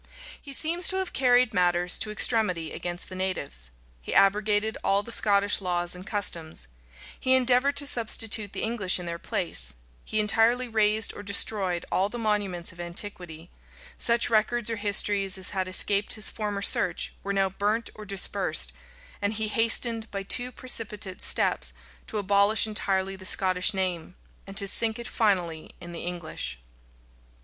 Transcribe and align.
He 0.41 0.51
seems 0.51 0.87
to 0.87 0.95
have 0.95 1.13
carried 1.13 1.53
matters 1.53 1.99
to 1.99 2.09
extremity 2.09 2.71
against 2.71 3.07
the 3.07 3.13
natives: 3.13 3.69
he 4.01 4.15
abrogated 4.15 4.75
all 4.83 5.03
the 5.03 5.11
Scottish 5.11 5.61
laws 5.61 5.93
and 5.93 6.07
customs:[*] 6.07 6.65
he 7.19 7.35
endeavored 7.35 7.75
to 7.77 7.85
substitute 7.85 8.51
the 8.51 8.63
English 8.63 8.97
in 8.99 9.05
their 9.05 9.19
place: 9.19 9.75
he 10.03 10.19
entirely 10.19 10.67
razed 10.67 11.13
or 11.13 11.21
destroyed 11.21 11.85
all 11.91 12.09
the 12.09 12.17
monuments 12.17 12.71
of 12.71 12.79
antiquity: 12.79 13.51
such 13.95 14.27
records 14.27 14.71
or 14.71 14.77
histories 14.77 15.37
as 15.37 15.49
had 15.51 15.67
escaped 15.67 16.13
his 16.13 16.31
former 16.31 16.63
search 16.63 17.13
were 17.21 17.31
now 17.31 17.47
burnt 17.49 17.91
or 17.93 18.03
dispersed: 18.03 18.73
and 19.21 19.33
he 19.33 19.49
hastened, 19.49 20.09
by 20.09 20.23
too 20.23 20.51
precipitate 20.51 21.21
steps, 21.21 21.73
to 22.07 22.17
abolish 22.17 22.65
entirely 22.65 23.15
the 23.15 23.23
Scottish 23.23 23.71
name, 23.71 24.15
and 24.47 24.57
to 24.57 24.67
sink 24.67 24.97
it 24.97 25.07
finally 25.07 25.69
in 25.79 25.91
the 25.91 26.01
English. 26.03 26.57